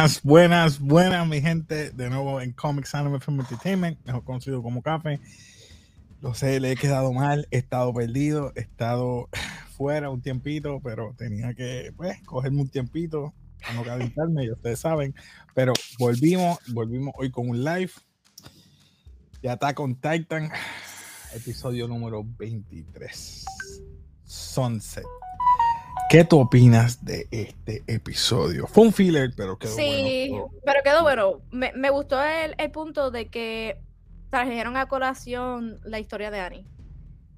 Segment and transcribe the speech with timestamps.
[0.00, 1.90] Buenas, buenas, buenas, mi gente.
[1.90, 5.20] De nuevo en Comics Anime Film Entertainment, mejor conocido como Café.
[6.22, 9.28] Lo sé, le he quedado mal, he estado perdido, he estado
[9.76, 14.80] fuera un tiempito, pero tenía que, pues, cogerme un tiempito a no calentarme, ya ustedes
[14.80, 15.14] saben.
[15.54, 17.92] Pero volvimos, volvimos hoy con un live.
[19.42, 20.50] Ya está con Titan,
[21.34, 23.44] episodio número 23.
[24.24, 25.19] Sunset.
[26.10, 28.66] ¿Qué tú opinas de este episodio?
[28.66, 30.50] Fue un filler, pero quedó sí, bueno.
[30.64, 31.40] pero quedó bueno.
[31.52, 33.80] Me, me gustó el, el, punto de que
[34.28, 36.66] trajeron a colación la historia de Annie.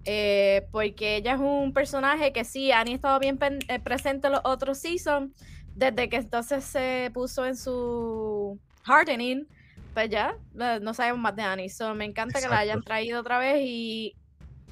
[0.06, 3.38] Eh, porque ella es un personaje que sí, Annie ha estado bien
[3.69, 5.34] eh, presente en los otros seasons,
[5.75, 9.47] desde que entonces se puso en su hardening,
[9.92, 11.69] pues ya no sabemos más de Annie.
[11.69, 12.48] So, me encanta Exacto.
[12.48, 14.16] que la hayan traído otra vez y,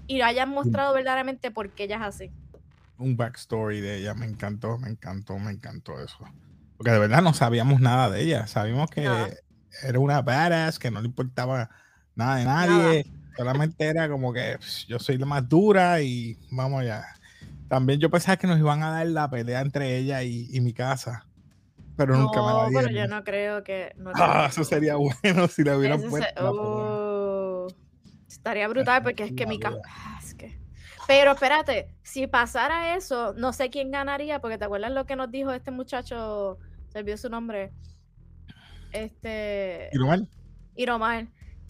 [0.07, 2.31] y hayan mostrado verdaderamente por qué ella es así
[3.01, 4.15] un backstory de ella.
[4.15, 6.19] Me encantó, me encantó, me encantó eso.
[6.77, 8.47] Porque de verdad no sabíamos nada de ella.
[8.47, 9.27] Sabíamos que no.
[9.83, 11.71] era una badass, que no le importaba
[12.15, 13.05] nada de nadie.
[13.05, 13.17] Nada.
[13.37, 17.05] Solamente era como que pues, yo soy la más dura y vamos allá.
[17.69, 20.73] También yo pensaba que nos iban a dar la pelea entre ella y, y mi
[20.73, 21.27] casa.
[21.97, 22.87] Pero no, nunca me la dieron.
[22.87, 23.93] pero yo no creo que.
[23.97, 26.29] No ah, eso sería bueno si la hubieran Eso puesto.
[26.35, 27.67] se- oh,
[28.27, 29.79] estaría brutal porque es que mi casa.
[31.11, 35.29] Pero espérate, si pasara eso, no sé quién ganaría, porque te acuerdas lo que nos
[35.29, 36.57] dijo este muchacho,
[36.93, 37.73] se olvidó su nombre.
[38.93, 39.89] Este.
[39.93, 40.29] ¿Y lo mal?
[40.77, 41.27] Iromar,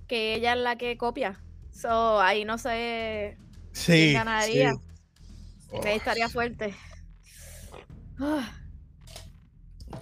[0.07, 1.41] que ella es la que copia.
[1.73, 3.39] So, ahí no sé
[3.73, 3.93] Sí.
[3.93, 4.73] quién ganaría.
[5.71, 5.89] sí.
[5.89, 6.75] Ahí estaría fuerte.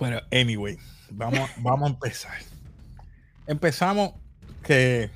[0.00, 0.76] Pero, anyway,
[1.12, 2.38] vamos, vamos a empezar.
[3.46, 4.14] Empezamos
[4.64, 5.12] que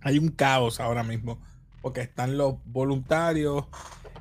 [0.00, 1.38] hay un caos ahora mismo,
[1.80, 3.64] porque están los voluntarios,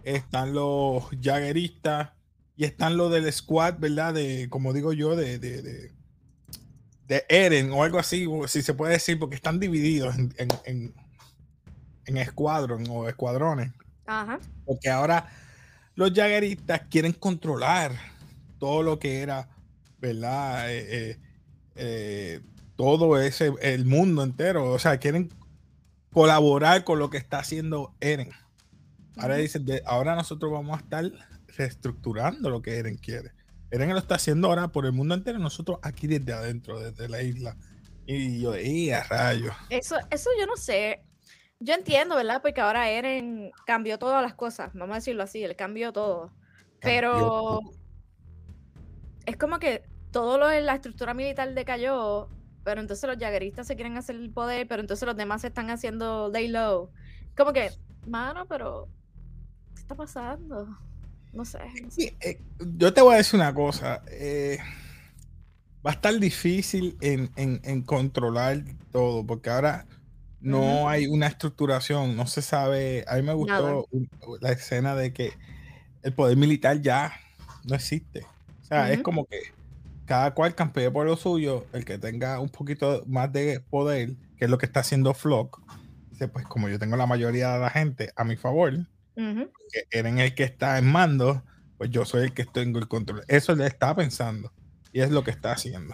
[0.03, 2.11] están los jagueristas
[2.55, 4.13] y están los del squad, ¿verdad?
[4.13, 5.91] De, como digo yo, de, de, de,
[7.07, 10.93] de Eren o algo así, si se puede decir, porque están divididos en, en, en,
[12.05, 13.71] en escuadrón o escuadrones.
[14.05, 14.39] Ajá.
[14.65, 15.29] Porque ahora
[15.95, 17.91] los jagueristas quieren controlar
[18.59, 19.49] todo lo que era,
[19.99, 20.71] ¿verdad?
[20.71, 21.19] Eh, eh,
[21.75, 22.41] eh,
[22.75, 24.71] todo ese, el mundo entero.
[24.71, 25.29] O sea, quieren
[26.11, 28.31] colaborar con lo que está haciendo Eren.
[29.17, 31.11] Ahora dicen, de- ahora nosotros vamos a estar
[31.57, 33.31] reestructurando lo que Eren quiere.
[33.71, 37.21] Eren lo está haciendo ahora por el mundo entero, nosotros aquí desde adentro, desde la
[37.21, 37.57] isla.
[38.05, 39.53] Y yo, ¡y a rayos!
[39.69, 41.03] Eso, eso yo no sé.
[41.59, 42.41] Yo entiendo, ¿verdad?
[42.41, 46.31] Porque ahora Eren cambió todas las cosas, vamos a decirlo así, él cambió todo.
[46.79, 47.59] Pero
[49.25, 52.29] es como que todo lo de la estructura militar decayó,
[52.67, 55.69] pero entonces los jagueristas se quieren hacer el poder, pero entonces los demás se están
[55.69, 56.89] haciendo lay low.
[57.37, 57.71] Como que,
[58.05, 58.89] mano, pero
[59.73, 60.67] ¿qué está pasando?
[61.31, 61.59] No sé.
[61.81, 61.91] no sé.
[61.91, 64.01] Sí, eh, yo te voy a decir una cosa.
[64.11, 64.57] eh,
[65.85, 68.61] va a estar difícil en, en- en controlar
[68.91, 69.85] todo, porque ahora
[70.41, 73.05] no hay una estructuración, no se sabe.
[73.07, 74.37] A mí me gustó Nada.
[74.41, 75.31] la escena de que
[76.03, 77.13] el poder militar ya
[77.63, 78.25] no existe.
[78.61, 79.39] O sea, es como que
[80.07, 84.45] cada cual campee por lo suyo, el que tenga un poquito más de poder, que
[84.45, 85.61] es lo que está haciendo Flock.
[86.09, 88.73] Dice, pues como yo tengo la mayoría de la gente a mi favor,
[89.17, 89.51] Ujú.
[89.71, 91.43] que Eren es el que está en mando,
[91.77, 93.23] pues yo soy el que tengo el control.
[93.27, 94.51] Eso le está pensando
[94.93, 95.93] y es lo que está haciendo.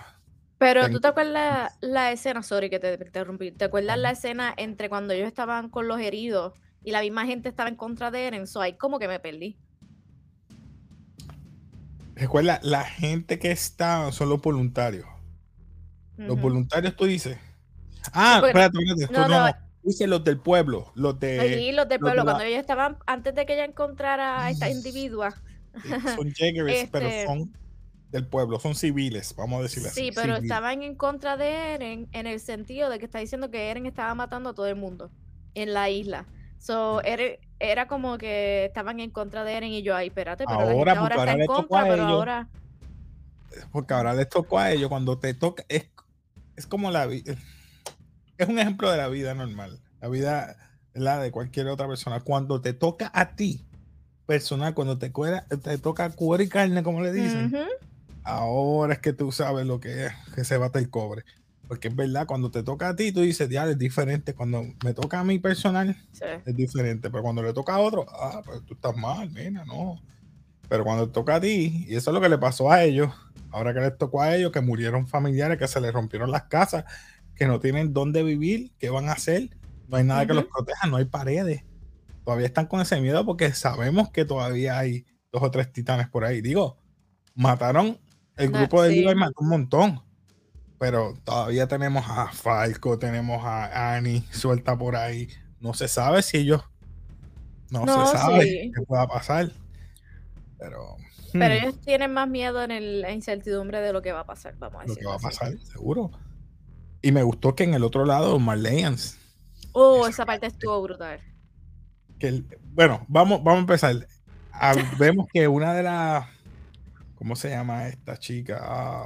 [0.59, 4.53] Pero Tengo- tú te acuerdas la escena, sorry que te interrumpí, ¿te acuerdas la escena
[4.55, 6.53] entre cuando ellos estaban con los heridos
[6.83, 8.47] y la misma gente estaba en contra de Eren?
[8.47, 9.57] So ahí como que me perdí.
[12.23, 15.05] Recuerda, la gente que está son los voluntarios.
[16.17, 17.37] Los voluntarios tú dices.
[18.13, 19.47] Ah, espérate, espérate, no, no, no.
[19.47, 19.53] no.
[19.83, 22.59] Dice los del pueblo, los de Sí, los del los de pueblo, la- cuando ellos
[22.61, 25.35] estaban, antes de que ella encontrara a esta individua.
[26.15, 27.51] son Jaegers, pero Este- son
[28.09, 30.05] del pueblo, son civiles, vamos a decirlo así.
[30.05, 30.43] Sí, pero civiles.
[30.43, 34.15] estaban en contra de Eren en el sentido de que está diciendo que Eren estaba
[34.15, 35.11] matando a todo el mundo
[35.55, 36.25] en la isla.
[36.63, 40.59] So, Eren- era como que estaban en contra de Eren y yo, ay, espérate, pero
[40.59, 42.07] la gente Ahora, ahora está ahora en contra, pero ellos.
[42.11, 42.47] ahora...
[43.73, 45.89] Porque ahora les tocó a ellos, cuando te toca, es,
[46.55, 47.35] es como la vida,
[48.37, 50.55] es un ejemplo de la vida normal, la vida
[50.93, 52.21] la de cualquier otra persona.
[52.21, 53.65] Cuando te toca a ti,
[54.25, 57.53] personal, cuando te, cuera- te toca cuero y carne, como le dicen,
[58.23, 61.25] ahora es que tú sabes lo que es, que se bate el cobre.
[61.67, 64.33] Porque es verdad, cuando te toca a ti, tú dices, ya es diferente.
[64.33, 66.25] Cuando me toca a mí personal, Sí.
[66.45, 67.09] es diferente.
[67.09, 70.01] Pero cuando le toca a otro, ah, pues tú estás mal, mira, no.
[70.69, 73.11] Pero cuando te toca a ti, y eso es lo que le pasó a ellos,
[73.51, 76.85] ahora que les tocó a ellos, que murieron familiares, que se les rompieron las casas,
[77.35, 79.49] que no tienen dónde vivir, qué van a hacer,
[79.87, 81.63] no hay nada que los proteja, no hay paredes.
[82.25, 86.23] Todavía están con ese miedo porque sabemos que todavía hay dos o tres titanes por
[86.25, 86.41] ahí.
[86.41, 86.77] Digo,
[87.35, 87.99] mataron
[88.37, 89.15] El No, grupo de sí.
[89.15, 90.01] Mató un montón.
[90.83, 95.29] Pero todavía tenemos a Falco, tenemos a Annie suelta por ahí.
[95.61, 96.61] No se sabe si ellos.
[97.71, 98.71] No, No, se sabe sí.
[98.75, 99.49] qué pueda pasar.
[100.59, 100.97] Pero.
[101.31, 104.25] Pero hmm, ellos tienen más miedo en el- la incertidumbre de lo que va a
[104.25, 104.99] pasar, vamos a lo decir.
[105.03, 106.11] que va a pasar, seguro.
[107.01, 109.17] Y me gustó que en el otro lado, Marleyans.
[109.71, 111.21] Oh, Esa esa parte estuvo brutal.
[112.19, 114.05] Que el- bueno, vamos, vamos a empezar.
[114.51, 116.25] Ah, vemos que una de las.
[117.15, 118.59] ¿Cómo se llama esta chica?
[118.61, 119.05] Ah,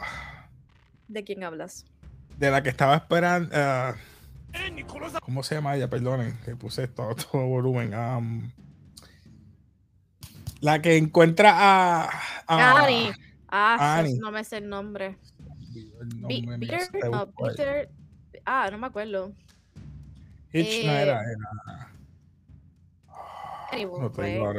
[1.08, 1.86] ¿De quién hablas?
[2.38, 3.50] de la que estaba esperando.
[3.54, 3.96] ah,
[5.22, 5.90] ¿Cómo se llama ella?
[5.90, 7.94] Perdonen, que puse esto a todo volumen.
[7.94, 8.52] Am,
[10.62, 12.10] la que encuentra a.
[12.48, 13.12] a Annie.
[13.50, 14.18] Ah, Annie.
[14.20, 15.18] no me sé el nombre.
[15.76, 17.32] el Peter, no.
[17.32, 17.90] Peter.
[18.46, 19.34] Ah, no me acuerdo.
[20.54, 21.22] Hitch no eh, era.
[21.24, 21.92] era-
[24.30, 24.54] No.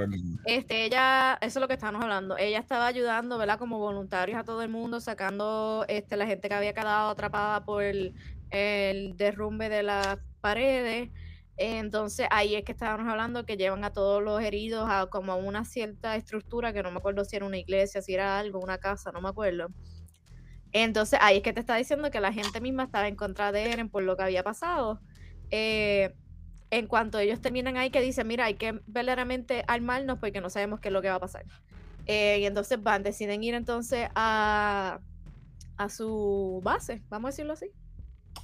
[0.44, 2.36] Este, ella, eso es lo que estábamos hablando.
[2.36, 3.58] Ella estaba ayudando, ¿verdad?
[3.58, 7.82] Como voluntarios a todo el mundo, sacando este, la gente que había quedado atrapada por
[7.82, 8.14] el,
[8.50, 11.10] el derrumbe de las paredes.
[11.56, 15.36] Entonces ahí es que estábamos hablando que llevan a todos los heridos a como a
[15.36, 18.78] una cierta estructura, que no me acuerdo si era una iglesia, si era algo, una
[18.78, 19.68] casa, no me acuerdo.
[20.72, 23.72] Entonces ahí es que te está diciendo que la gente misma estaba en contra de
[23.72, 25.00] Eren por lo que había pasado.
[25.50, 26.14] Eh,
[26.70, 30.80] en cuanto ellos terminan ahí, que dicen, mira, hay que verdaderamente armarnos porque no sabemos
[30.80, 31.44] qué es lo que va a pasar.
[32.06, 35.00] Eh, y entonces van, deciden ir entonces a,
[35.76, 37.70] a su base, vamos a decirlo así.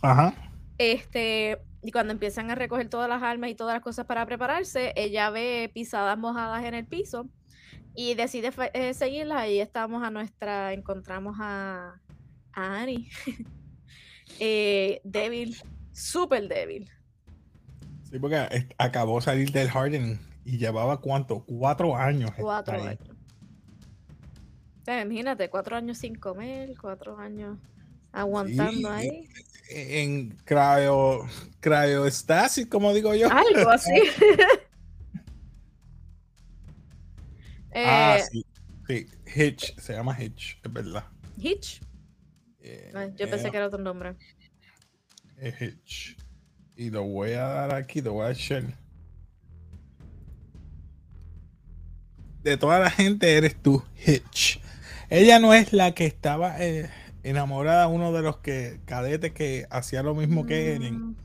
[0.02, 0.34] Ajá.
[0.78, 4.92] Este, y cuando empiezan a recoger todas las armas y todas las cosas para prepararse,
[4.96, 7.28] ella ve pisadas mojadas en el piso
[7.94, 9.38] y decide eh, seguirlas.
[9.38, 12.00] Ahí estamos a nuestra, encontramos a,
[12.52, 13.08] a Annie.
[14.40, 15.54] Eh, débil,
[15.92, 16.90] súper débil.
[18.14, 21.44] Sí, porque acabó de salir del Harden y llevaba cuánto?
[21.44, 22.30] Cuatro años.
[22.38, 23.00] Cuatro años.
[23.10, 27.58] O sea, imagínate, cuatro años sin comer, cuatro años
[28.12, 29.28] aguantando Sí, ahí.
[29.68, 31.22] En cryo,
[31.58, 33.28] cryostasis, como digo yo.
[33.32, 33.90] Algo así.
[37.74, 38.46] Ah, Eh, sí.
[38.86, 41.04] Sí, Hitch, se llama Hitch, es verdad.
[41.36, 41.80] Hitch.
[42.60, 44.14] Eh, Ah, Yo pensé eh, que era otro nombre.
[45.60, 46.16] Hitch.
[46.76, 48.64] Y lo voy a dar aquí, lo voy a echar.
[52.42, 54.60] De toda la gente eres tú, Hitch.
[55.08, 56.90] Ella no es la que estaba eh,
[57.22, 61.16] enamorada de uno de los que cadetes que hacía lo mismo que Eren, Mm,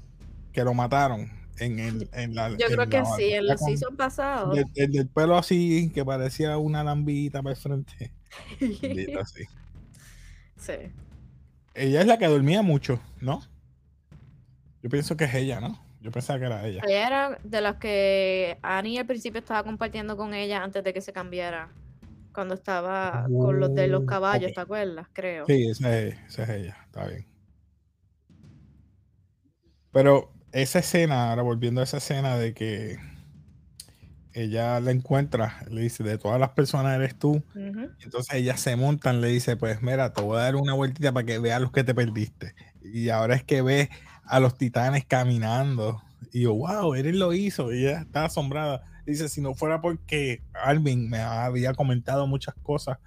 [0.53, 1.29] que lo mataron
[1.59, 2.49] en, el, en la.
[2.49, 4.57] Yo en creo que sí, en los season pasados.
[4.57, 8.11] El, el del pelo así, que parecía una lambita para el frente.
[8.61, 9.43] Maldita, sí.
[10.57, 10.73] sí.
[11.73, 13.41] Ella es la que dormía mucho, ¿no?
[14.81, 15.79] Yo pienso que es ella, ¿no?
[16.01, 16.81] Yo pensaba que era ella.
[16.81, 21.01] Ella era de las que Annie al principio estaba compartiendo con ella antes de que
[21.01, 21.69] se cambiara.
[22.33, 24.53] Cuando estaba con los de los Oh, caballos.
[24.53, 25.07] ¿te acuerdas?
[25.13, 25.45] Creo.
[25.47, 27.25] Sí, esa es, esa es ella, está bien.
[29.91, 32.97] Pero esa escena, ahora volviendo a esa escena de que
[34.33, 37.43] ella la encuentra, le dice, de todas las personas eres tú.
[38.03, 41.25] Entonces ellas se montan, le dice, pues mira, te voy a dar una vueltita para
[41.25, 42.53] que veas los que te perdiste.
[42.81, 43.89] Y ahora es que ves
[44.29, 46.01] a los titanes caminando.
[46.31, 47.73] Y yo, wow, Eren lo hizo.
[47.73, 48.83] Y ella está asombrada.
[49.05, 52.99] Dice, si no fuera porque Alvin me había comentado muchas cosas,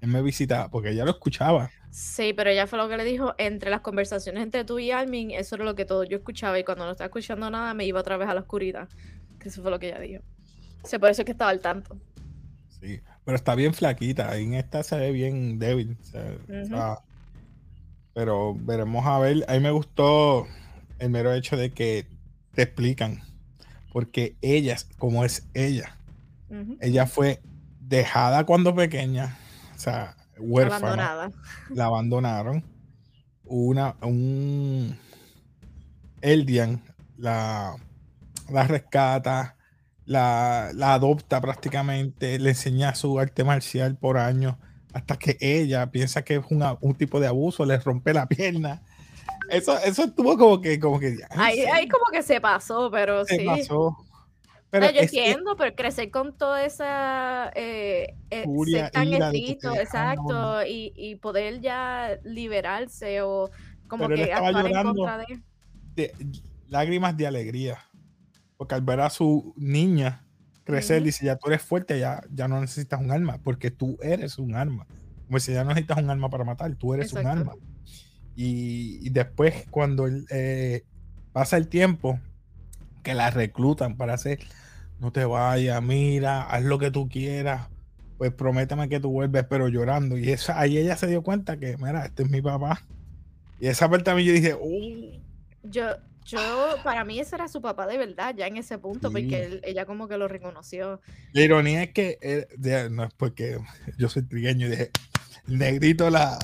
[0.00, 1.70] él me visitaba, porque ella lo escuchaba.
[1.90, 5.32] Sí, pero ella fue lo que le dijo entre las conversaciones entre tú y Armin,
[5.32, 8.00] eso era lo que todo yo escuchaba y cuando no estaba escuchando nada me iba
[8.00, 8.88] otra vez a la oscuridad.
[9.38, 10.22] Que eso fue lo que ella dijo.
[10.82, 11.98] O sea, por eso es que estaba al tanto.
[12.80, 14.38] Sí, pero está bien flaquita.
[14.38, 15.98] En esta se ve bien débil.
[16.48, 17.00] o sea,
[18.14, 19.44] pero veremos a ver.
[19.48, 20.46] A mí me gustó
[21.00, 22.06] el mero hecho de que
[22.54, 23.22] te explican.
[23.92, 25.96] Porque ella, como es ella,
[26.80, 27.40] ella fue
[27.80, 29.36] dejada cuando pequeña,
[29.74, 31.30] o sea, huérfana, Abandonada.
[31.70, 32.64] la abandonaron.
[33.44, 34.96] Una, un
[36.20, 36.82] Eldian
[37.18, 37.74] la,
[38.50, 39.56] la rescata,
[40.04, 44.56] la, la adopta prácticamente, le enseña su arte marcial por años,
[44.92, 48.82] hasta que ella piensa que es una- un tipo de abuso, le rompe la pierna.
[49.48, 52.90] Eso, eso estuvo como que, como que "Ah, Ahí, sí, ahí como que se pasó,
[52.90, 53.44] pero se sí.
[53.44, 53.96] pasó.
[54.72, 59.12] No, Pero yo que- entiendo, pero crecer con toda esa eh, eh, Furia, ser tan
[59.12, 63.50] estricto, exacto, y, y poder ya liberarse o
[63.88, 65.24] como Pero que actuar en contra de.
[65.96, 66.14] de-
[66.68, 67.78] lágrimas de alegría.
[68.56, 70.24] Porque al ver a su niña
[70.62, 71.06] crecer, Ujú.
[71.06, 74.54] dice, ya tú eres fuerte, ya, ya no necesitas un arma, porque tú eres un
[74.54, 74.86] arma.
[75.26, 77.54] Como si ya no necesitas un arma para matar, tú eres un arma.
[78.36, 80.84] Y, y después, cuando eh,
[81.32, 82.18] pasa el tiempo,
[83.02, 84.40] que la reclutan para hacer,
[85.00, 87.68] no te vayas, mira, haz lo que tú quieras,
[88.18, 90.18] pues prométeme que tú vuelves, pero llorando.
[90.18, 92.82] Y esa, ahí ella se dio cuenta que, mira, este es mi papá.
[93.58, 95.20] Y esa parte a mí yo dije, uh.
[95.62, 99.60] Yo, yo, para mí ese era su papá de verdad, ya en ese punto, porque
[99.62, 101.00] ella como que lo reconoció.
[101.32, 103.58] La ironía es que, eh, no es porque
[103.98, 104.90] yo soy trigueño y dije,
[105.48, 106.38] el negrito la,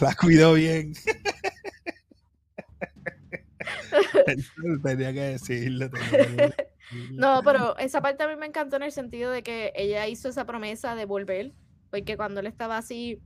[0.00, 0.92] la cuidó bien.
[4.82, 5.90] tenía que decirlo.
[7.12, 10.28] No, pero esa parte a mí me encantó en el sentido de que ella hizo
[10.28, 11.52] esa promesa de volver,
[11.90, 13.20] porque cuando él estaba así,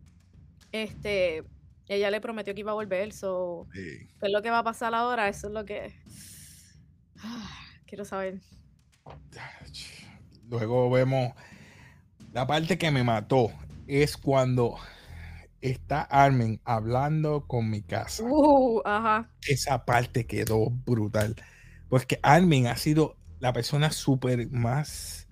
[0.73, 1.45] este,
[1.89, 3.13] ella le prometió que iba a volver.
[3.13, 5.29] So, ¿Qué es lo que va a pasar ahora?
[5.29, 5.95] Eso es lo que
[7.87, 8.41] quiero saber.
[10.49, 11.33] Luego vemos
[12.33, 13.51] la parte que me mató
[13.87, 14.79] es cuando
[15.63, 18.23] está Armin hablando con mi casa.
[18.25, 19.31] Uh, ajá.
[19.49, 21.37] Esa parte quedó brutal.
[21.89, 25.29] Porque Armin ha sido la persona súper más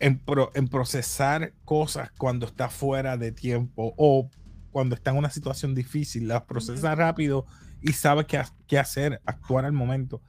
[0.00, 0.22] en,
[0.54, 4.28] en, procesar cosas cuando está fuera de tiempo o
[4.70, 7.46] cuando está en una situación difícil, las procesa rápido
[7.82, 10.20] y sabe qué, qué, hacer, actuar al momento.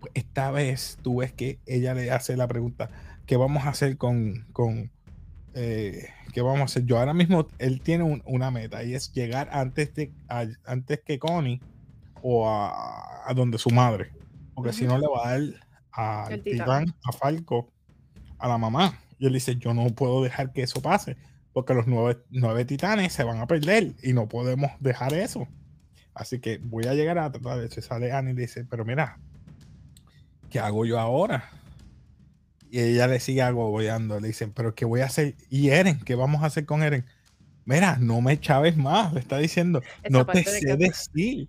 [0.00, 2.90] Pues esta vez tú ves que ella le hace la pregunta,
[3.26, 4.90] ¿qué vamos a hacer con, con
[5.54, 6.84] eh, qué vamos a hacer?
[6.84, 10.12] Yo ahora mismo, él tiene una meta y es llegar antes, de,
[10.64, 11.60] antes que Connie
[12.22, 14.10] o a, donde su madre,
[14.54, 15.40] porque si no le va a dar
[15.92, 17.72] al titán, a Falco,
[18.38, 18.98] a la mamá.
[19.18, 21.16] Y él dice, yo no puedo dejar que eso pase
[21.52, 25.48] porque los nueve, titanes se van a perder y no podemos dejar eso.
[26.14, 27.80] Así que voy a llegar a tratar de eso.
[27.82, 29.18] Sale Annie y dice, pero mira,
[30.48, 31.50] ¿qué hago yo ahora?
[32.70, 34.20] Y ella le sigue agobiando.
[34.20, 35.34] Le dicen, pero ¿qué voy a hacer?
[35.48, 36.00] ¿Y Eren?
[36.00, 37.04] ¿Qué vamos a hacer con Eren?
[37.64, 39.12] Mira, no me chaves más.
[39.12, 41.48] Le está diciendo, no te sé decir.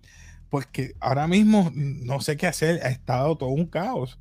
[0.50, 2.84] Porque ahora mismo no sé qué hacer.
[2.84, 4.18] Ha estado todo un caos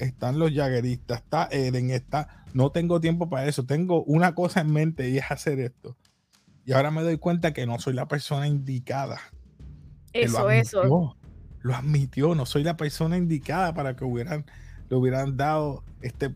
[0.00, 2.44] están los jagueristas, está Eden, está.
[2.52, 3.64] No tengo tiempo para eso.
[3.64, 5.96] Tengo una cosa en mente y es hacer esto.
[6.64, 9.20] Y ahora me doy cuenta que no soy la persona indicada.
[10.12, 11.16] Eso, eso.
[11.62, 14.46] Lo admitió, no soy la persona indicada para que hubieran,
[14.90, 16.34] le hubieran dado este.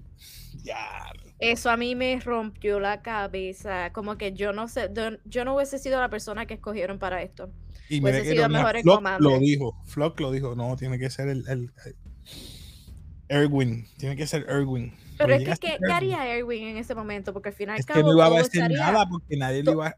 [0.62, 1.12] Ya.
[1.38, 3.92] Eso a mí me rompió la cabeza.
[3.92, 4.90] Como que yo no sé,
[5.24, 7.50] yo no hubiese sido la persona que escogieron para esto.
[7.90, 8.84] Y hubiese sido mejor en
[9.18, 11.70] Lo dijo, Flock lo dijo, no, tiene que ser el
[13.28, 14.94] Erwin, tiene que ser Erwin.
[15.18, 17.32] Pero es que, ¿qué, haría Erwin en ese momento?
[17.32, 17.78] Porque al final.
[17.78, 19.96] Es que no iba a decir nada porque nadie le iba a.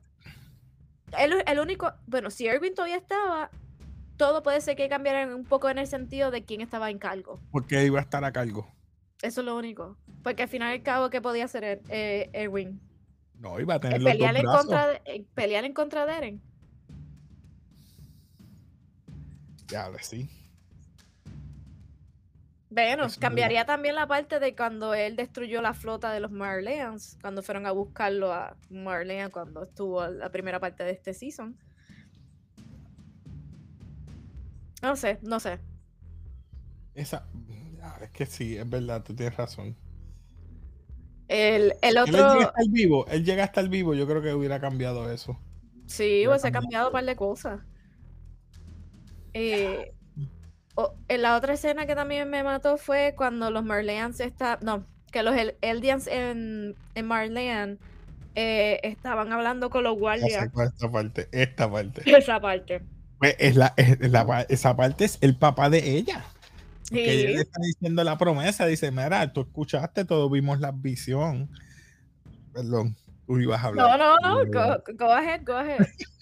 [1.18, 1.92] El, el, único.
[2.06, 3.50] Bueno, si Erwin todavía estaba,
[4.16, 7.40] todo puede ser que cambiara un poco en el sentido de quién estaba en cargo.
[7.50, 8.66] Porque iba a estar a cargo.
[9.22, 9.96] Eso es lo único.
[10.22, 12.80] Porque al final y al cabo, ¿qué podía hacer er, eh, Erwin?
[13.38, 16.42] No, iba a tener pelear, los en contra de, eh, pelear en contra de Eren.
[19.68, 20.28] Ya, sí.
[22.70, 27.42] Bueno, cambiaría también la parte de cuando él destruyó la flota de los Marleans, cuando
[27.42, 31.56] fueron a buscarlo a Marlean cuando estuvo la primera parte de este season.
[34.82, 35.58] No sé, no sé.
[36.94, 37.26] Esa,
[38.02, 39.76] es que sí, es verdad, tú tienes razón.
[41.28, 42.16] El, el otro.
[42.16, 45.10] Él llega hasta el vivo, él llega hasta el vivo, yo creo que hubiera cambiado
[45.10, 45.38] eso.
[45.86, 47.60] Sí, hubiese cambiado un par de cosas.
[49.34, 49.92] Eh,
[51.08, 54.64] en la otra escena que también me mató fue cuando los Marleans estaban.
[54.64, 57.78] No, que los Eldians en, en Marlean
[58.34, 60.44] eh, estaban hablando con los guardias.
[60.44, 62.02] Esta parte, esta parte.
[62.18, 62.82] Esa parte.
[63.18, 63.74] Pues es la,
[64.48, 66.24] esa parte es el papá de ella.
[66.90, 68.66] Que ella le está diciendo la promesa.
[68.66, 71.50] Dice: Mira, tú escuchaste todo, vimos la visión.
[72.52, 72.96] Perdón,
[73.26, 73.98] tú ibas a hablar.
[73.98, 75.78] No, no, no, go, go ahead, go ahead.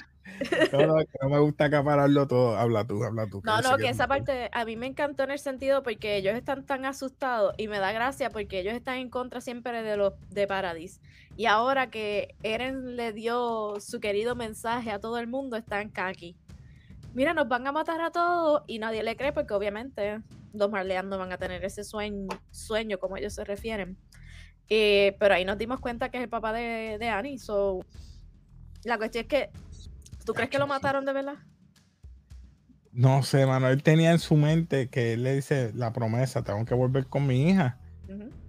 [0.72, 2.56] No, me gusta acapararlo todo.
[2.56, 3.40] Habla tú, habla tú.
[3.44, 6.64] No, no, que esa parte a mí me encantó en el sentido porque ellos están
[6.64, 10.46] tan asustados y me da gracia porque ellos están en contra siempre de los de
[10.46, 11.00] Paradis.
[11.36, 16.36] Y ahora que Eren le dio su querido mensaje a todo el mundo, están kaki.
[17.14, 20.20] Mira, nos van a matar a todos y nadie le cree porque obviamente
[20.52, 23.96] los Marleans no van a tener ese sueño, sueño como ellos se refieren.
[24.68, 27.38] Eh, pero ahí nos dimos cuenta que es el papá de, de Annie.
[27.38, 27.84] So,
[28.84, 29.50] la cuestión es que
[30.24, 31.34] ¿Tú crees que lo mataron de verdad?
[32.92, 33.68] No sé, mano.
[33.68, 37.26] Él tenía en su mente que él le dice la promesa, tengo que volver con
[37.26, 37.78] mi hija.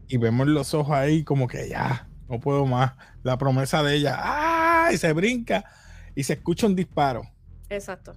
[0.08, 2.94] Y vemos los ojos ahí como que ya, no puedo más.
[3.24, 4.90] La promesa de ella, ¡ah!
[4.94, 5.66] Y se brinca
[6.14, 7.24] y se escucha un disparo.
[7.70, 8.14] Exacto.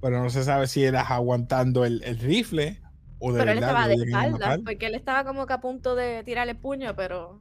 [0.00, 2.80] Pero no se sabe si era aguantando el, rifle
[3.18, 6.22] o de pero él estaba de espaldas, porque él estaba como que a punto de
[6.24, 7.40] tirarle puño, pero.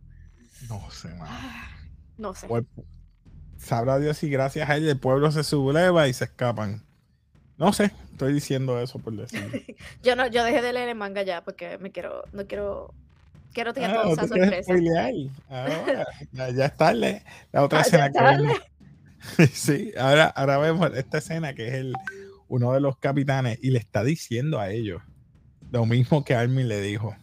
[0.70, 1.34] No sé, mano.
[2.18, 2.48] No sé
[3.66, 6.84] sabrá Dios si gracias a él el pueblo se subleva y se escapan.
[7.58, 9.76] No sé, estoy diciendo eso por decir.
[10.04, 12.94] yo no, yo dejé de leer el manga ya porque me quiero, no quiero
[13.54, 14.74] Quiero que ah, todos esa sorpresa.
[15.48, 17.24] Ahora, ya, ya, es tarde.
[17.54, 18.58] La otra ah, escena que vemos.
[19.54, 21.94] sí, ahora, ahora vemos esta escena que es el
[22.48, 25.02] uno de los capitanes y le está diciendo a ellos
[25.72, 27.16] lo mismo que Armin le dijo.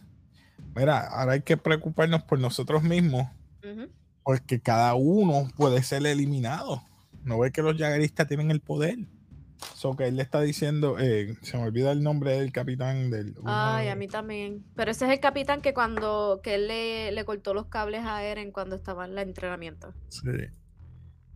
[0.75, 3.27] Mira, ahora hay que preocuparnos por nosotros mismos
[4.23, 6.81] porque cada uno puede ser eliminado.
[7.23, 8.97] No ve que los jagueristas tienen el poder.
[9.75, 13.33] So que él le está diciendo, eh, se me olvida el nombre del capitán del.
[13.45, 14.65] Ay, a mí también.
[14.75, 18.23] Pero ese es el capitán que cuando que él le, le cortó los cables a
[18.23, 19.93] Eren cuando estaba en el entrenamiento.
[20.09, 20.29] Sí.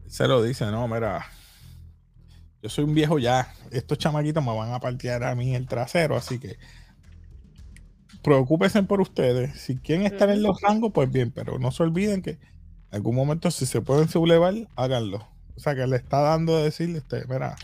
[0.07, 1.25] Se lo dice, no, mira.
[2.61, 3.53] Yo soy un viejo ya.
[3.71, 6.57] Estos chamaquitos me van a partir a mí el trasero, así que
[8.23, 9.59] preocúpense por ustedes.
[9.59, 12.39] Si quieren estar en los rangos, pues bien, pero no se olviden que en
[12.91, 15.27] algún momento si se pueden sublevar, háganlo.
[15.55, 17.55] O sea, que le está dando a decirle, usted, mira,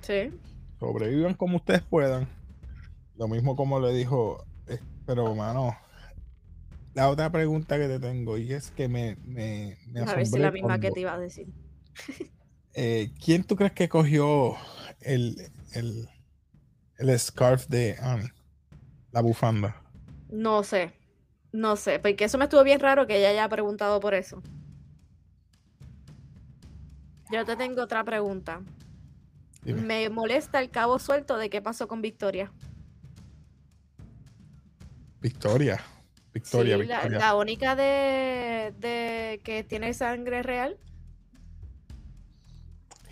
[0.00, 0.30] sí.
[0.78, 2.28] sobrevivan como ustedes puedan.
[3.16, 5.76] Lo mismo como le dijo, eh, pero mano,
[6.94, 9.16] la otra pregunta que te tengo y es que me...
[9.24, 11.48] me, a ver si la misma que te iba a decir.
[12.74, 14.56] Eh, ¿Quién tú crees que cogió
[15.00, 15.36] el,
[15.72, 16.08] el,
[16.98, 18.32] el scarf de Annie?
[19.10, 19.82] La bufanda.
[20.30, 20.92] No sé.
[21.52, 24.42] No sé, porque eso me estuvo bien raro que ella haya preguntado por eso.
[27.30, 28.62] Yo te tengo otra pregunta.
[29.64, 32.50] Me molesta el cabo suelto de qué pasó con Victoria.
[35.20, 35.80] Victoria.
[36.32, 37.18] Victoria, Victoria.
[37.18, 40.78] La, única de, de, que tiene sangre real.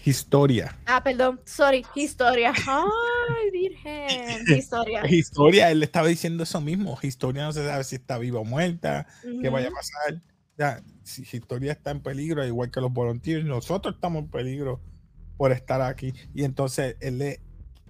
[0.05, 0.77] Historia.
[0.87, 2.53] Ah, perdón, sorry, historia.
[2.67, 5.07] Ay, virgen, historia.
[5.07, 6.99] historia, él le estaba diciendo eso mismo.
[7.03, 10.23] Historia no se sabe si está viva o muerta, qué vaya a pasar.
[10.57, 14.81] Ya, si historia está en peligro, igual que los voluntarios, nosotros estamos en peligro
[15.37, 16.15] por estar aquí.
[16.35, 17.41] Y entonces él le,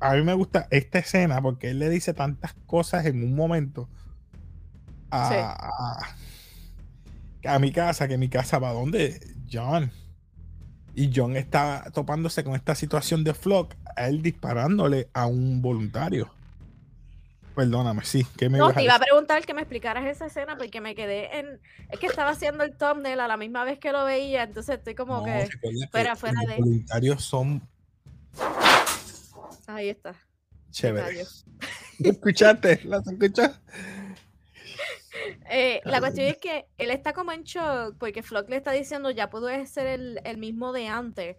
[0.00, 3.88] a mí me gusta esta escena porque él le dice tantas cosas en un momento
[5.10, 6.16] a,
[7.44, 9.92] a, a mi casa, que mi casa va donde John
[11.00, 16.30] y John está topándose con esta situación de Flock, a él disparándole a un voluntario.
[17.56, 18.26] Perdóname, sí.
[18.36, 21.38] ¿qué me no, te iba a preguntar que me explicaras esa escena porque me quedé
[21.38, 21.58] en.
[21.88, 24.94] Es que estaba haciendo el thumbnail a la misma vez que lo veía, entonces estoy
[24.94, 25.48] como que.
[25.90, 26.48] Fuera, fuera de.
[26.48, 27.62] Los voluntarios son.
[29.68, 30.14] Ahí está.
[30.70, 31.24] Chévere.
[31.98, 32.82] ¿Escuchaste?
[32.84, 33.58] ¿Las escuchas?
[35.50, 39.10] Eh, la cuestión es que él está como en shock porque Flock le está diciendo
[39.10, 39.86] ya pudo ser
[40.24, 41.36] el, mismo de antes.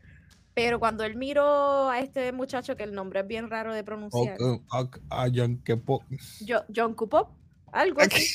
[0.53, 4.37] Pero cuando él miró a este muchacho, que el nombre es bien raro de pronunciar.
[5.09, 6.03] a John Kupo.
[6.75, 7.33] John Kupo,
[7.71, 8.27] algo así.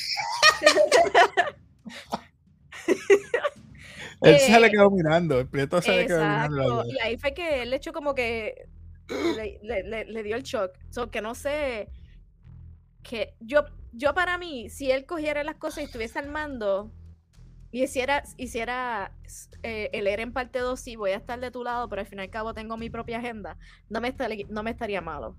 [4.21, 6.83] él se le eh, quedó mirando, el prieto se le quedó mirando.
[6.87, 8.67] Y ahí fue que él le echó como que
[9.61, 10.71] le, dio el shock.
[10.89, 11.89] So, que no sé.
[13.03, 13.63] Que yo
[13.97, 16.91] yo para mí, si él cogiera las cosas y estuviese al mando
[17.71, 19.11] y hiciera, hiciera
[19.63, 22.07] eh, el ERA en parte 2, sí, voy a estar de tu lado, pero al
[22.07, 23.57] fin y al cabo tengo mi propia agenda,
[23.89, 24.15] no me,
[24.49, 25.35] no me estaría malo.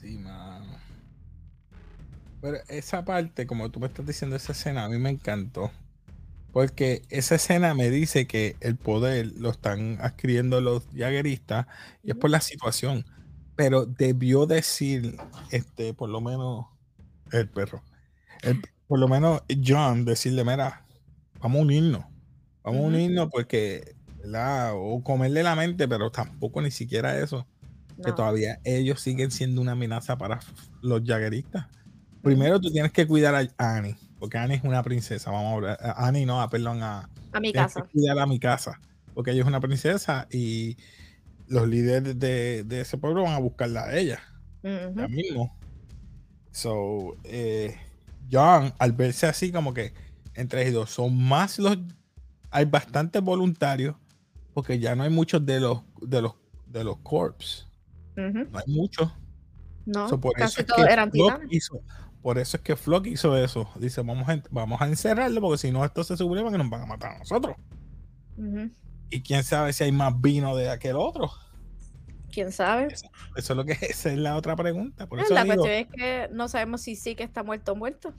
[0.00, 0.78] Sí, mano.
[2.40, 5.70] Pero esa parte, como tú me estás diciendo, esa escena a mí me encantó.
[6.52, 11.66] Porque esa escena me dice que el poder lo están adquiriendo los jagueristas
[12.02, 13.04] y es por la situación
[13.60, 15.18] pero debió decir,
[15.50, 16.64] este, por lo menos,
[17.32, 17.82] el perro,
[18.86, 20.84] por lo menos John, decirle, mira,
[21.40, 22.04] vamos a unirnos,
[22.62, 24.72] vamos a unirnos porque, ¿verdad?
[24.74, 27.46] O comerle la mente, pero tampoco ni siquiera eso,
[28.04, 30.40] que todavía ellos siguen siendo una amenaza para
[30.82, 31.66] los jagueristas.
[32.22, 35.78] Primero tú tienes que cuidar a Annie, porque Annie es una princesa, vamos a hablar,
[35.96, 37.82] Annie no, perdón, a, a mi casa.
[37.92, 38.80] cuidar a mi casa,
[39.14, 40.76] porque ella es una princesa y
[41.50, 44.20] los líderes de, ese pueblo van a buscarla a ella.
[44.62, 45.59] Ya mismo.
[46.52, 47.76] So, eh,
[48.30, 49.92] John, al verse así como que
[50.34, 51.78] entre ellos son más los.
[52.50, 53.96] Hay bastantes voluntarios.
[54.52, 56.34] Porque ya no hay muchos de los de los
[56.66, 57.68] de los corps.
[58.16, 59.10] No hay muchos.
[59.86, 61.10] No, por casi eso todos eran
[61.50, 61.82] hizo,
[62.22, 63.68] Por eso es que Flock hizo eso.
[63.76, 66.82] Dice, vamos a, vamos a encerrarlo porque si no, esto se subleva que nos van
[66.82, 67.56] a matar a nosotros.
[69.10, 71.30] Y quién sabe si hay más vino de aquel otro.
[72.32, 72.88] ¿Quién sabe?
[72.92, 75.06] Eso, es lo que esa es la otra pregunta.
[75.06, 78.14] Por la cuestión es que no sabemos si sí que está muerto o muerto.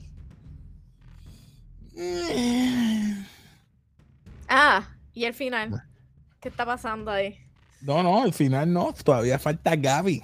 [4.48, 5.82] ah, y el final.
[6.40, 7.38] ¿Qué está pasando ahí?
[7.80, 8.92] No, no, el final no.
[8.92, 10.22] Todavía falta Gaby.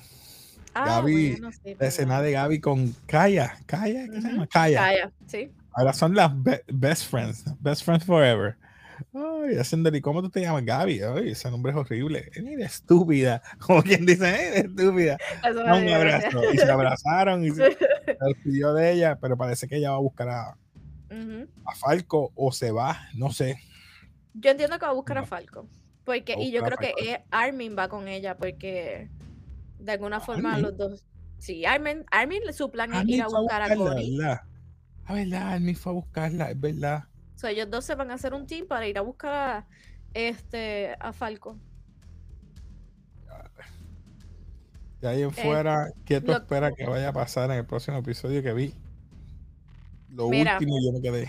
[0.75, 1.41] Ah, Gaby,
[1.79, 3.59] la escena de Gaby con Kaya.
[3.67, 4.47] Kaya, ¿qué se llama?
[4.47, 4.79] Kaya.
[4.79, 5.51] Kaya, sí.
[5.73, 6.33] Ahora son las
[6.67, 8.57] best friends, best friends forever.
[9.15, 10.65] Ay, haciéndole, ¿cómo tú te llamas?
[10.65, 11.03] Gaby.
[11.03, 12.31] Ay, ese nombre es horrible.
[12.43, 13.43] Mira, estúpida.
[13.61, 15.19] Como quien dice, eh, estúpida.
[15.45, 16.53] Eso me No, un abrazo.
[16.53, 17.77] Y se abrazaron y se,
[18.27, 20.57] despidió de ella, pero parece que ella va a buscar a,
[21.65, 23.59] a Falco o se va, no sé.
[24.35, 25.25] Yo entiendo que va a buscar a.
[25.25, 25.67] Falco.
[26.05, 29.11] Porque, a y yo creo a que Armin va con ella, porque
[29.79, 30.63] de alguna forma Armin.
[30.63, 31.05] los dos.
[31.39, 34.19] Sí, Armin, Armin su plan es ir a a buscar a buscarla, Connie.
[34.19, 34.41] ¿verdad?
[35.05, 37.05] Ah, verdad, Armin fue a buscarla, es verdad.
[37.39, 39.67] O sea, ellos dos se van a hacer un team para ir a buscar a,
[40.13, 41.57] este, a Falco.
[45.01, 47.65] De ahí en fuera, ¿qué tú Eh, lo- esperas que vaya a pasar en el
[47.65, 48.75] próximo episodio que vi?
[50.11, 50.55] Lo Mira.
[50.55, 51.29] último yo me quedé.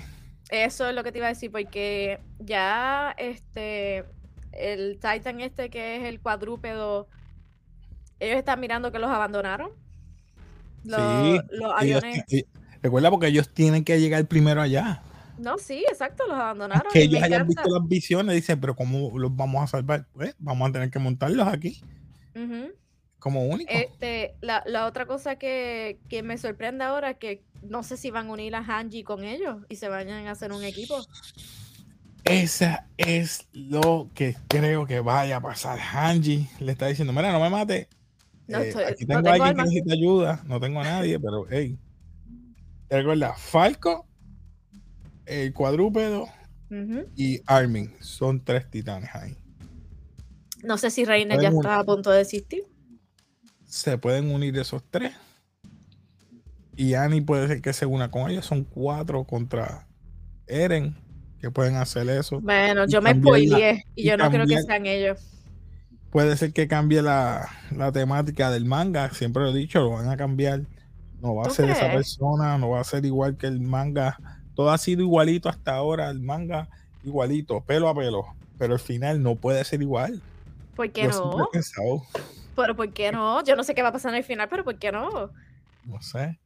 [0.50, 4.06] Eso es lo que te iba a decir, porque ya este
[4.52, 7.08] el Titan este que es el cuadrúpedo,
[8.20, 9.70] ellos están mirando que los abandonaron.
[10.84, 12.46] Los, sí, los ellos eh,
[12.82, 15.04] recuerda porque ellos tienen que llegar primero allá.
[15.40, 16.92] No, sí, exacto, los abandonaron.
[16.92, 17.62] que y me ellos hayan encanta.
[17.64, 20.06] visto las visiones, dicen, pero ¿cómo los vamos a salvar?
[20.14, 21.82] Pues vamos a tener que montarlos aquí
[23.20, 23.74] como únicos.
[23.76, 28.12] Este, la, la otra cosa que, que me sorprende ahora es que no sé si
[28.12, 30.96] van a unir a Hanji con ellos y se vayan a hacer un equipo.
[32.24, 35.80] Esa es lo que creo que vaya a pasar.
[35.80, 37.88] Hanji le está diciendo, mira, no me mate.
[38.48, 39.66] No Eh, estoy- aquí no tengo tengo a alguien armas".
[39.66, 40.44] que necesita ayuda.
[40.46, 41.78] No tengo a nadie, pero hey.
[42.90, 44.08] Recuerda, Falco,
[45.30, 46.28] el cuadrúpedo
[47.16, 47.94] y Armin.
[48.00, 49.38] Son tres titanes ahí.
[50.64, 52.66] No sé si Reiner ya está a punto de desistir.
[53.66, 55.14] Se pueden unir esos tres.
[56.76, 58.46] Y Annie puede ser que se una con ellos.
[58.46, 59.88] Son cuatro contra
[60.48, 60.96] Eren
[61.40, 62.42] que pueden hacer eso.
[62.42, 65.20] Bueno, yo me spoileé y y yo no creo que sean ellos.
[66.10, 69.12] Puede ser que cambie la, la temática del manga.
[69.12, 70.64] Siempre lo he dicho, lo van a cambiar.
[71.22, 74.18] No va a ¿Tú ser esa persona, no va a ser igual que el manga.
[74.60, 76.10] Todo ha sido igualito hasta ahora.
[76.10, 76.68] El manga
[77.06, 78.26] igualito, pelo a pelo.
[78.58, 80.22] Pero el final no puede ser igual.
[80.76, 81.10] ¿Por qué Yo
[81.48, 82.02] no?
[82.58, 83.42] Pero ¿por qué no?
[83.46, 85.32] Yo no sé qué va a pasar en el final, pero ¿por qué no?
[85.86, 86.38] no sé.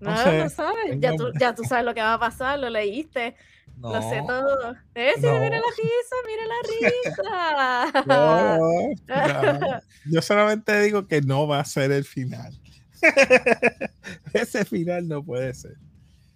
[0.00, 0.98] No, No no, sé, sabes.
[1.00, 3.36] Ya tú, ya tú sabes lo que va a pasar, lo leíste,
[3.76, 4.74] No, lo sé todo.
[4.94, 5.38] Eh, sí, no.
[5.38, 8.04] mira la risa, mira la risa.
[8.06, 9.80] no, no.
[10.06, 12.58] Yo solamente digo que no va a ser el final.
[14.32, 15.74] Ese final no puede ser.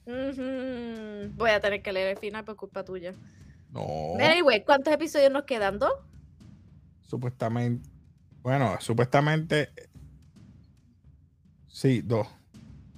[0.09, 3.14] Voy a tener que leer el final por culpa tuya.
[3.71, 4.14] No.
[4.18, 5.79] Anyway, ¿cuántos episodios nos quedan?
[5.79, 5.92] ¿Dos?
[7.03, 7.88] Supuestamente.
[8.40, 9.71] Bueno, supuestamente.
[11.66, 12.27] Sí, dos.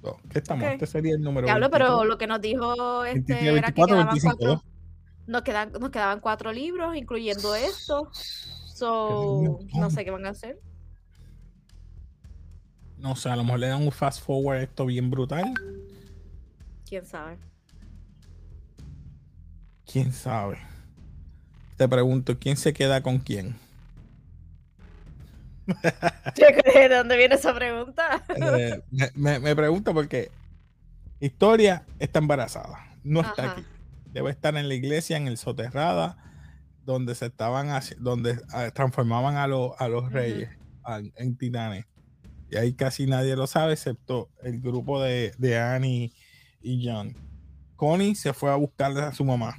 [0.00, 0.16] Dos.
[0.30, 0.68] ¿Qué estamos?
[0.68, 1.46] Este sería el número.
[1.46, 1.88] Diablo, 23.
[1.88, 4.54] pero lo que nos dijo este 23, era que 24, quedaban 25, cuatro.
[4.54, 5.32] ¿no?
[5.32, 8.08] Nos, quedan, nos quedaban cuatro libros, incluyendo esto.
[8.12, 10.60] So, no sé qué van a hacer.
[12.98, 15.52] No sé, a lo mejor le dan un fast forward a esto bien brutal.
[16.90, 17.38] Quién sabe.
[19.86, 20.58] ¿Quién sabe?
[21.76, 23.54] Te pregunto, ¿quién se queda con quién?
[26.36, 28.24] ¿De dónde viene esa pregunta?
[28.36, 30.32] Eh, me, me- me pregunto porque
[31.20, 33.52] Historia está embarazada, no está Ajá.
[33.52, 33.64] aquí.
[34.12, 36.16] Debe estar en la iglesia, en el soterrada,
[36.84, 40.48] donde se estaban donde ah, transformaban a, los a los reyes
[40.82, 41.84] a- en titanes.
[42.50, 46.12] Y ahí casi nadie lo sabe, excepto el grupo de, de Annie
[46.62, 47.14] y John.
[47.76, 49.56] Connie se fue a buscarle a su mamá.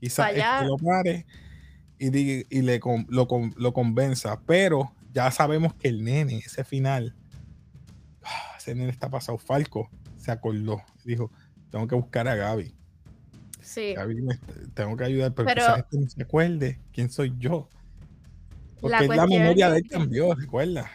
[0.00, 0.32] Quizás
[0.66, 1.26] lo pare
[1.98, 4.40] y, diga- y le lo, lo convenza.
[4.46, 7.14] Pero ya sabemos que el nene, ese final,
[8.58, 9.38] ese nene está pasado.
[9.38, 10.82] Falco se acordó.
[11.04, 11.30] Dijo,
[11.70, 12.74] tengo que buscar a Gaby.
[13.60, 13.94] Sí.
[13.94, 14.38] Gaby me-
[14.74, 17.68] tengo que ayudar, pero, Pero- quizás este no se acuerde quién soy yo.
[18.80, 20.90] Porque La memoria de él cambió, recuerda.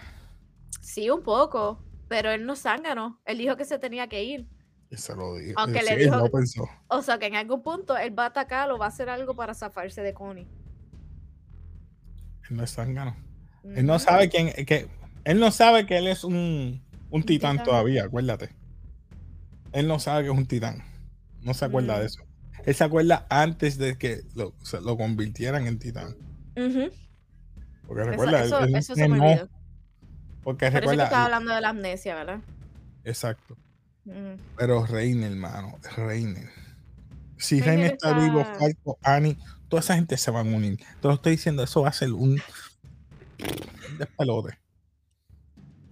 [0.81, 1.81] Sí, un poco.
[2.09, 3.21] Pero él no zángano.
[3.25, 4.47] Él dijo que se tenía que ir.
[4.89, 5.59] Eso lo dijo.
[5.59, 6.69] Aunque le Sí, dijo- lo pensó.
[6.87, 9.35] O sea, que en algún punto él va a atacar o va a hacer algo
[9.35, 10.47] para zafarse de Connie.
[12.49, 13.15] Él no es zángano.
[13.63, 14.87] Él no sabe quién, que
[15.25, 17.65] él no sabe que él es un, un titán, titán.
[17.65, 18.49] todavía, acuérdate.
[19.73, 20.81] Él no sabe que es un titán.
[21.41, 21.99] No se acuerda Mm.
[21.99, 22.21] de eso.
[22.65, 26.15] Él se acuerda antes de que lo, se- lo convirtieran en titán.
[26.55, 29.49] Porque Eso, recuerda, eso, él- él eso se me olvidó.
[30.43, 32.39] Porque Por eso que recuerda, estaba hablando de la amnesia, ¿verdad?
[33.03, 33.57] exacto.
[34.07, 34.39] Ujú.
[34.57, 36.49] Pero Reiner, hermano, Reiner.
[37.37, 40.77] Si Reiner está vivo, Falco, Annie, toda esa gente se van a unir.
[40.77, 42.41] Te lo estoy diciendo, eso va a ser un,
[43.97, 44.57] despelote.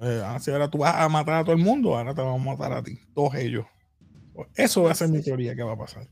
[0.02, 2.52] Eh, así ahora tú vas a matar a todo el mundo, ahora te vamos a
[2.52, 3.66] matar a ti, todos ellos.
[4.56, 6.08] Eso va a ser mi teoría que va a pasar.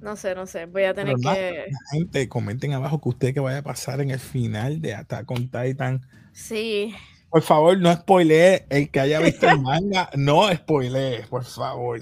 [0.00, 0.66] No sé, no sé.
[0.66, 1.66] Voy a tener Pero que.
[1.90, 5.48] Gente, comenten abajo que usted que vaya a pasar en el final de Attack on
[5.48, 6.06] Titan.
[6.32, 6.94] Sí.
[7.34, 8.64] Por favor, no spoilee.
[8.70, 12.00] El que haya visto el manga, no spoilee, por favor.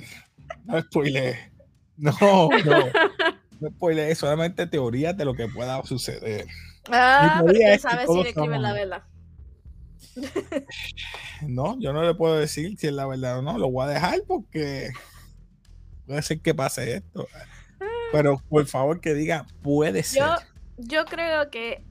[0.67, 1.51] No spoilee.
[1.97, 3.71] No, no.
[3.71, 6.45] spoiler, es solamente teorías de lo que pueda suceder.
[6.91, 9.05] Ah, pero sabe si le escriben la verdad.
[11.49, 13.57] No, yo no le puedo decir si es la verdad o no.
[13.57, 14.91] Lo voy a dejar porque
[16.07, 17.27] puede ser que pase esto.
[18.13, 20.23] Pero por favor que diga, puede ser.
[20.23, 20.37] Yo,
[20.77, 21.87] yo creo que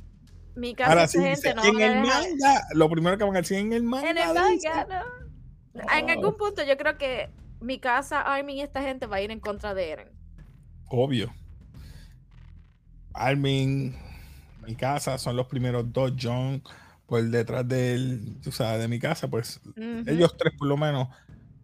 [0.61, 3.73] mi casa Ahora, gente no en el manga, lo primero que van a decir en
[3.73, 4.09] el manga.
[4.09, 4.87] En el manga,
[5.73, 5.81] no.
[5.97, 9.31] En algún punto yo creo que mi casa, Armin y esta gente va a ir
[9.31, 10.09] en contra de Eren.
[10.87, 11.33] Obvio.
[13.13, 13.95] Armin,
[14.65, 16.61] mi casa, son los primeros dos, John,
[17.05, 21.07] por detrás de él, tú sabes, de mi casa, pues ellos tres por lo menos.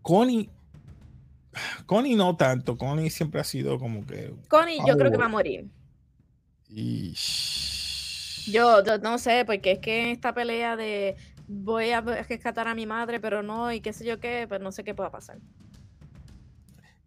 [0.02, 0.50] Connie,
[1.86, 4.34] Connie no tanto, Connie siempre ha sido como que...
[4.50, 5.70] Connie yo creo que va a morir.
[6.70, 7.14] Y...
[8.48, 11.16] Yo, no sé, porque es que en esta pelea de
[11.48, 14.72] voy a rescatar a mi madre, pero no, y qué sé yo qué, pues no
[14.72, 15.40] sé qué pueda pasar.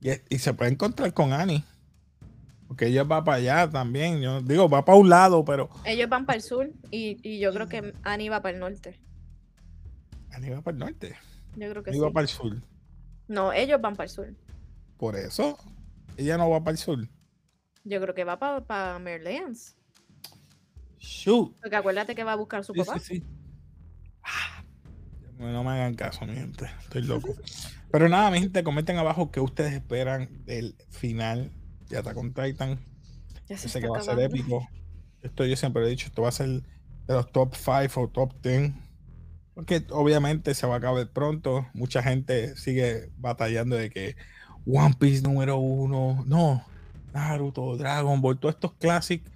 [0.01, 1.63] Y, se puede encontrar con Annie.
[2.67, 4.21] Porque ella va para allá también.
[4.23, 5.69] Yo digo, va para un lado, pero.
[5.85, 8.99] Ellos van para el sur y, yo creo que Annie va para el norte.
[10.31, 11.17] Annie va para el norte.
[11.57, 12.05] Yo creo que Annie sí.
[12.05, 12.63] va para el sur.
[13.29, 14.35] No, ellos van para el sur.
[14.97, 15.59] Por eso.
[16.17, 17.09] Ella no va para el sur.
[17.85, 19.77] Yo creo que va para, para Merlands.
[21.01, 21.57] Shoot.
[21.61, 22.99] Porque acuérdate que va a buscar su papá.
[22.99, 23.25] Sí, sí.
[24.23, 24.63] Ah,
[25.39, 26.67] no me hagan caso, mi gente.
[26.83, 27.35] Estoy loco.
[27.91, 31.51] Pero nada, mi gente, comenten abajo qué ustedes esperan del final
[31.89, 32.79] de Attack on Titan.
[33.49, 34.69] Ya sé que va a ser épico.
[35.23, 38.35] Esto yo siempre he dicho, esto va a ser de los top 5 o top
[38.43, 38.73] 10.
[39.55, 41.67] Porque obviamente se va a acabar pronto.
[41.75, 44.17] Mucha gente sigue batallando de que
[44.67, 46.23] One Piece número uno.
[46.27, 46.65] No,
[47.13, 49.33] Naruto, Dragon Ball, todos estos clásicos.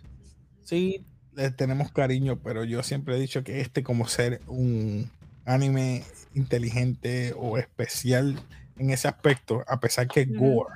[0.62, 1.04] Sí,
[1.36, 5.10] les tenemos cariño, pero yo siempre he dicho que este como ser un
[5.44, 8.40] anime inteligente o especial
[8.78, 10.74] en ese aspecto, a pesar que gore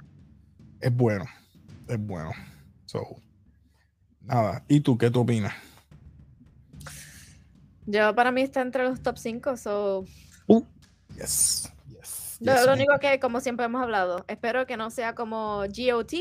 [0.81, 1.25] es bueno.
[1.89, 2.31] Es bueno.
[2.87, 3.05] So,
[4.21, 4.65] nada.
[4.69, 5.55] ¿Y tú qué tú opinas?
[7.87, 10.05] Yo para mí está entre los top 5, so.
[10.47, 10.63] Uh,
[11.17, 11.73] yes.
[12.41, 16.13] lo, único que, como siempre hemos hablado, espero que no sea como GOT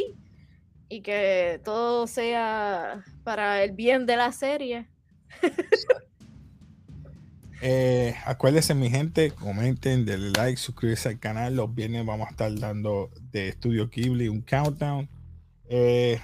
[0.89, 4.88] y que todo sea para el bien de la serie.
[7.62, 11.56] Eh, acuérdense, mi gente, comenten, denle like, suscribirse al canal.
[11.56, 15.10] Los viernes vamos a estar dando de Estudio Ghibli un countdown.
[15.67, 16.19] Eh,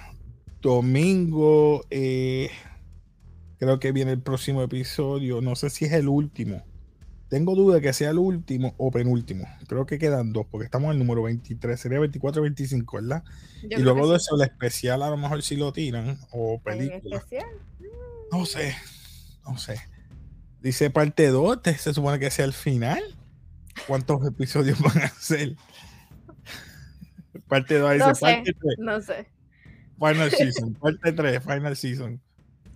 [0.60, 2.50] domingo, eh,
[3.58, 5.40] creo que viene el próximo episodio.
[5.40, 6.62] No sé si es el último.
[7.34, 9.44] Tengo duda de que sea el último o penúltimo.
[9.66, 11.80] Creo que quedan dos, porque estamos en el número 23.
[11.80, 13.24] Sería 24 o 25, ¿verdad?
[13.60, 17.24] y luego de eso, el especial, a lo mejor si lo tiran, o película.
[18.30, 18.76] No sé,
[19.44, 19.80] no sé.
[20.62, 23.02] Dice parte 2, se supone que sea el final.
[23.88, 25.56] ¿Cuántos episodios van a ser?
[27.48, 28.78] Parte 2 dice sé, parte 3.
[28.78, 29.26] No sé.
[29.98, 32.20] Final Season, parte 3, Final Season.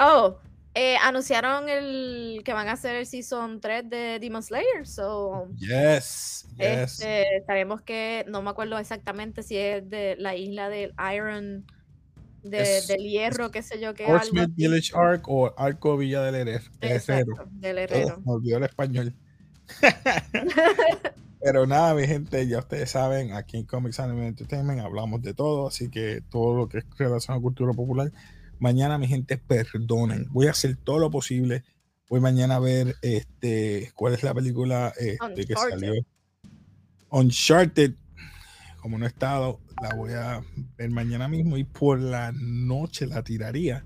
[0.01, 0.37] Oh,
[0.81, 4.87] eh, anunciaron el que van a hacer el Season 3 de Demon Slayer.
[4.87, 7.01] So, yes, yes.
[7.01, 11.67] Este, sabemos que, no me acuerdo exactamente si es de la isla del Iron
[12.45, 16.47] de, del hierro, qué sé yo, qué Portsmouth Village Arc o Arco Villa del
[16.81, 17.49] Herrero.
[17.51, 18.23] del Herrero.
[18.25, 19.13] me olvidó el español.
[21.43, 25.67] Pero nada, mi gente, ya ustedes saben, aquí en Comics Anime Entertainment hablamos de todo,
[25.67, 28.13] así que todo lo que es relación a cultura popular.
[28.59, 30.27] Mañana, mi gente, perdonen.
[30.31, 31.65] Voy a hacer todo lo posible.
[32.09, 35.93] Voy mañana a ver este cuál es la película este, que salió.
[37.11, 37.95] Uncharted.
[38.81, 40.43] Como no he estado, la voy a
[40.77, 43.85] ver mañana mismo y por la noche la tiraría.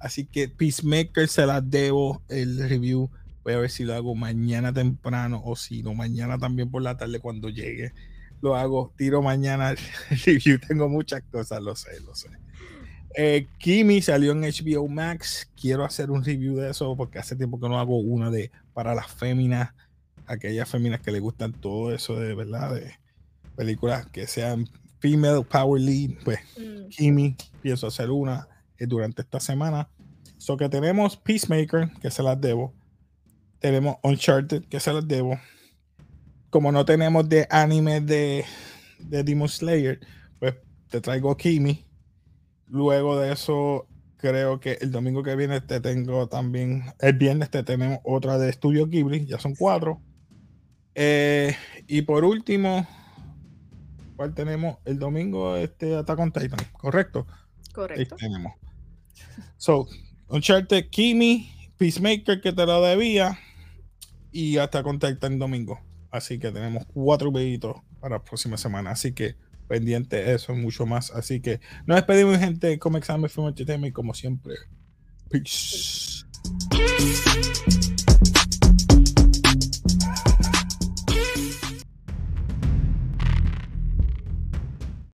[0.00, 3.10] Así que Peacemaker se la debo el review.
[3.44, 6.96] Voy a ver si lo hago mañana temprano o si no, mañana también por la
[6.96, 7.92] tarde cuando llegue.
[8.40, 9.78] Lo hago, tiro mañana el
[10.26, 10.58] review.
[10.58, 12.28] Tengo muchas cosas, lo sé, lo sé.
[13.14, 15.50] Eh, Kimi salió en HBO Max.
[15.60, 18.94] Quiero hacer un review de eso porque hace tiempo que no hago una de para
[18.94, 19.74] las féminas,
[20.26, 22.92] aquellas féminas que le gustan todo eso de verdad, de
[23.56, 26.88] películas que sean Female Power Lead, pues mm.
[26.88, 28.48] Kimi, pienso hacer una
[28.78, 29.88] eh, durante esta semana.
[30.38, 32.72] So que tenemos Peacemaker, que se las debo.
[33.58, 35.38] Tenemos Uncharted, que se las debo.
[36.50, 38.44] Como no tenemos de anime de,
[38.98, 40.00] de Demon Slayer,
[40.38, 40.54] pues
[40.88, 41.84] te traigo Kimi.
[42.72, 47.62] Luego de eso, creo que el domingo que viene te tengo también, el viernes te
[47.62, 50.00] tenemos otra de Studio Ghibli, ya son cuatro.
[50.94, 51.54] Eh,
[51.86, 52.86] y por último,
[54.34, 57.26] tenemos el domingo este Attack on Titan, ¿correcto?
[57.74, 58.14] Correcto.
[58.14, 58.54] Ahí tenemos.
[59.58, 59.86] So,
[60.28, 63.38] Uncharted, Kimi, Peacemaker que te lo debía
[64.30, 65.78] y hasta con Titan domingo.
[66.10, 68.92] Así que tenemos cuatro videitos para la próxima semana.
[68.92, 69.36] Así que
[69.72, 71.10] pendiente de eso, mucho más.
[71.12, 72.78] Así que nos despedimos, gente.
[72.78, 74.56] Comic Film Entertainment, como siempre.
[75.30, 76.26] Peace.